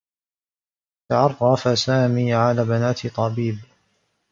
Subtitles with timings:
[1.11, 1.39] تعرّف
[1.85, 3.57] سامي على ابنة طبيب.